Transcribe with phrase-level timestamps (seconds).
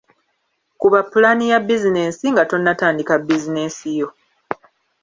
[0.77, 4.07] Kuba pulaani ya bizinensi nga tonnatandika bizinensi yo.